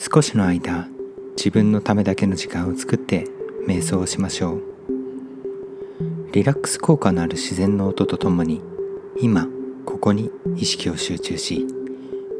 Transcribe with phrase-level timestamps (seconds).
[0.00, 0.86] 少しの間
[1.36, 3.26] 自分のためだけの時間を作って
[3.66, 4.62] 瞑想をしましょう。
[6.30, 8.62] リラックス効果のある自然の音とともに
[9.20, 9.48] 今
[9.84, 11.66] ここに意識を集中し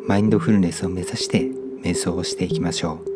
[0.06, 1.50] マインドフルネスを目指して
[1.82, 3.08] 瞑想をしていきましょう。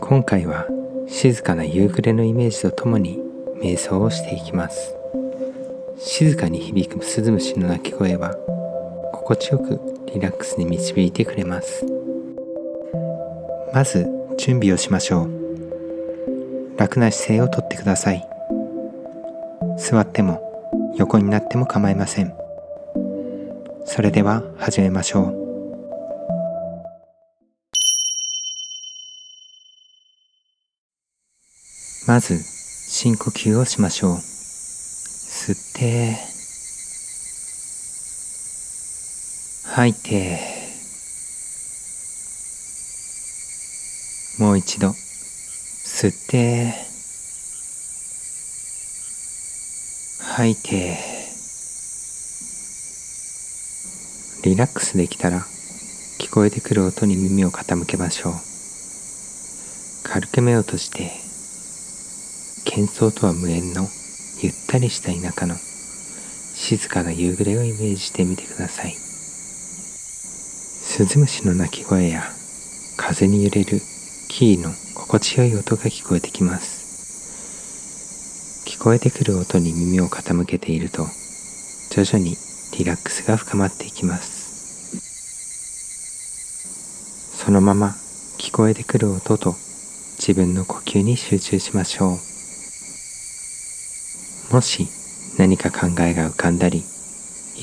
[0.00, 0.66] 今回は
[1.06, 3.20] 静かな夕暮れのイメージとともに
[3.62, 4.96] 瞑想をしていきます。
[5.96, 8.34] 静かに響くスズムシの鳴き声は
[9.12, 9.78] 心地よく
[10.12, 12.01] リラックスに導いてくれます。
[13.72, 16.78] まず準備をしましょう。
[16.78, 18.22] 楽な姿勢をとってください。
[19.78, 22.34] 座っても横になっても構いません。
[23.86, 25.42] それでは始めましょう。
[32.06, 34.16] まず深呼吸をしましょう。
[34.16, 36.16] 吸って
[39.64, 40.61] 吐いて。
[44.38, 44.88] もう一度。
[44.88, 46.72] 吸って。
[50.20, 50.96] 吐いて。
[54.44, 55.40] リラックスできたら
[56.18, 58.32] 聞こえてくる音に耳を傾けましょう。
[60.02, 61.12] 軽く目を閉じて
[62.64, 63.86] 喧騒とは無縁の
[64.42, 68.94] ゆったりした田舎の静かな夕暮れをイメージしてみてください。
[68.94, 72.24] スズムシの鳴き声や
[72.96, 73.80] 風に揺れる
[74.34, 78.64] 木々の心地よい音が聞こえてきます。
[78.66, 81.04] 聞こえてくる音に耳を傾けていると
[81.90, 82.38] 徐々に
[82.78, 84.96] リラックスが深まっていきます。
[87.44, 87.94] そのまま
[88.38, 89.54] 聞こえてくる音と
[90.16, 92.16] 自分の呼吸に集中しましょ
[94.50, 94.54] う。
[94.54, 94.88] もし
[95.36, 96.82] 何か考えが浮かんだり意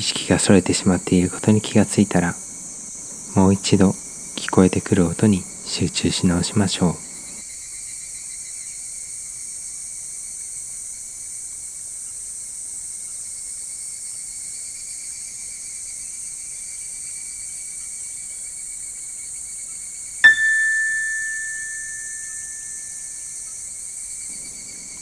[0.03, 2.35] 識がそれてしまっていることに気がついたら
[3.35, 3.95] もう一度
[4.35, 6.93] 聞こえてくる音に集中し直しましょう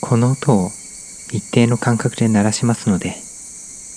[0.02, 0.72] この音を
[1.32, 3.16] 一定の間隔で鳴らしますので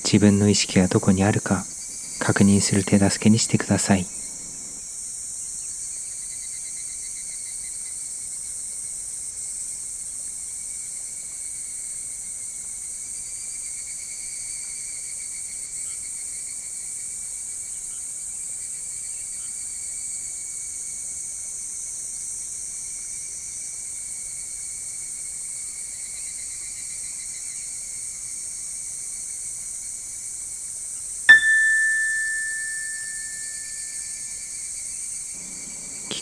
[0.04, 1.64] 自分の意識がどこにあるか
[2.20, 4.19] 確認する手助けにしてください。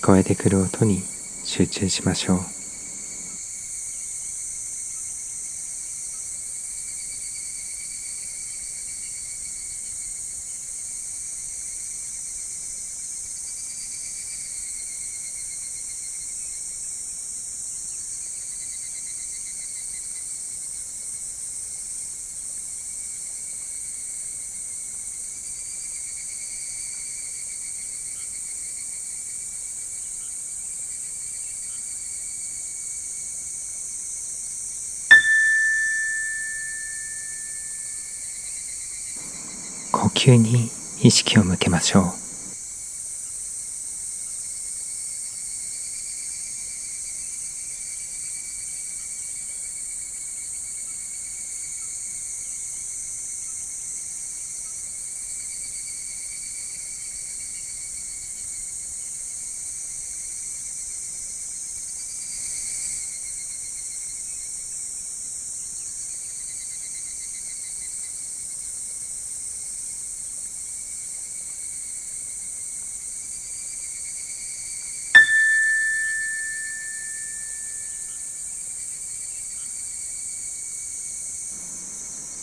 [0.09, 1.03] 聞こえてくる音に
[1.45, 2.58] 集中しましょう。
[40.19, 40.69] 急に
[41.01, 42.28] 意識を向けましょう。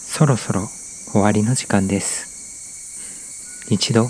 [0.08, 0.68] そろそろ
[1.12, 3.68] 終わりの時間です。
[3.70, 4.08] 一度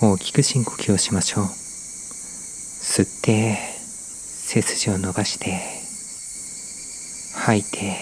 [0.00, 1.44] 大きく深呼吸をしましょう。
[1.44, 3.56] 吸って
[4.46, 5.58] 背筋を伸ばして
[7.36, 7.96] 吐いて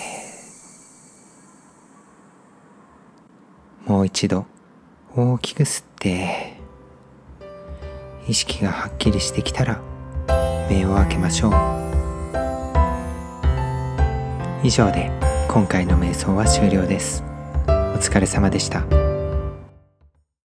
[3.86, 4.46] もう一度
[5.14, 6.54] 大きく吸って
[8.28, 9.80] 意識がはっきりしてきたら
[10.68, 11.52] 目を開けましょう。
[14.64, 15.21] 以上で。
[15.52, 17.22] 今回の瞑想は終了です。
[17.66, 19.11] お疲れ様でした。